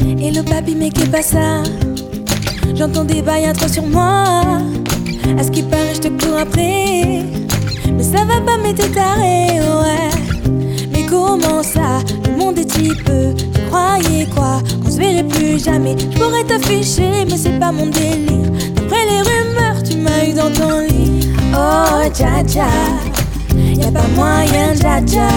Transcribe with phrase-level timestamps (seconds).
[0.00, 1.62] Hello papi, mais qu'est pas ça?
[2.74, 4.24] J'entends des bails trop sur moi.
[5.38, 7.24] À ce qui paraît, je te cours après.
[7.90, 10.10] Mais ça va pas, mais t'es taré, ouais.
[10.92, 12.00] Mais comment ça?
[12.26, 13.34] Le monde est si peu.
[13.68, 14.60] Croyais quoi?
[14.84, 15.96] Qu'on se verrait plus jamais.
[15.98, 18.50] Je pourrais t'afficher, mais c'est pas mon délire.
[18.74, 21.30] D'après les rumeurs, tu m'as eu dans ton lit.
[21.54, 22.68] Oh, dja dja.
[23.54, 25.28] Y'a pas moyen, dja dja.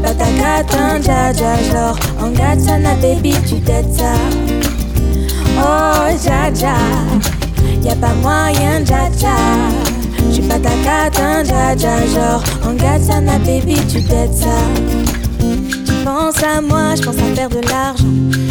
[0.00, 1.56] J'suis pas ta catin, dja dja.
[1.70, 4.02] Genre, en na baby, tu t'aides.
[5.58, 6.74] Oh, dja.
[7.82, 9.36] Y'a pas moyen, dja dja.
[10.30, 12.06] J'suis pas ta catin, dja dja.
[12.14, 14.30] Genre, en na baby, tu t'aides.
[15.84, 18.04] Tu penses à moi, j'pense à faire de l'argent.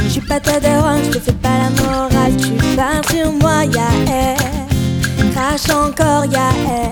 [0.07, 2.37] J'suis pas ta daronne, j'te fais pas la morale.
[2.37, 4.37] Tu parles sur moi, y'a air.
[5.33, 6.91] Crache encore, y'a air.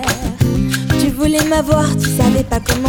[1.00, 2.87] Tu voulais m'avoir, tu savais pas comment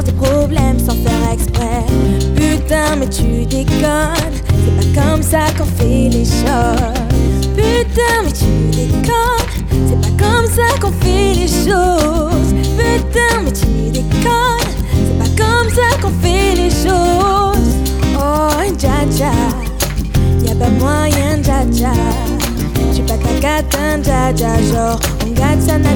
[0.00, 1.84] Tu cherches des problèmes sans faire exprès.
[2.34, 4.34] Putain, mais tu déconnes.
[4.64, 7.04] C'est pas comme ça qu'on fait les choses.
[7.54, 9.46] Putain, mais tu déconnes.
[9.88, 12.54] C'est pas comme ça qu'on fait les choses.
[12.78, 14.70] Putain, mais tu déconnes.
[14.94, 17.74] C'est pas comme ça qu'on fait les choses.
[18.16, 19.32] Oh, dja dja.
[20.44, 21.92] Y'a pas moyen, dja dja.
[22.92, 24.62] J'suis pas ta catin, dja dja.
[24.62, 25.90] Genre, on garde ça, na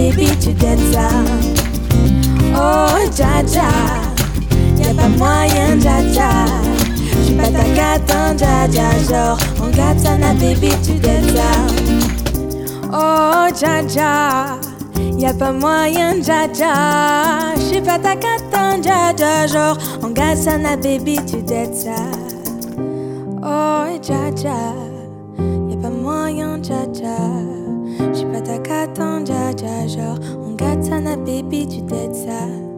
[0.00, 1.08] baby, tu t'aides ça.
[2.54, 3.68] Oh, dja dja.
[4.78, 6.44] Y'a pas moyen, dja.
[7.22, 8.90] J'suis pas ta catin, dja.
[9.08, 11.50] Genre, on garde ça, na baby, tu t'aides ça.
[12.92, 14.58] Oh, dja dja.
[15.18, 16.46] Y'a pas moyen, dja.
[17.56, 19.46] J'suis pas ta catin, dja.
[19.46, 22.39] Genre, on garde ça, na baby, tu t'aides ça.
[23.42, 24.74] Oh, et dja dja,
[25.70, 27.16] y'a pas moyen, dja dja.
[28.12, 29.86] J'suis pas ta catan, dja dja.
[29.86, 32.69] Genre, on gâte ça, na baby, tu t'aides ça.